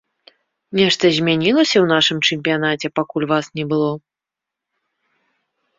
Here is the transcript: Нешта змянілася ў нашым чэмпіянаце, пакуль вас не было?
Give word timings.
Нешта 0.79 1.05
змянілася 1.17 1.77
ў 1.81 1.83
нашым 1.93 2.17
чэмпіянаце, 2.27 2.87
пакуль 3.01 3.29
вас 3.35 3.45
не 3.61 3.65
было? 3.73 3.95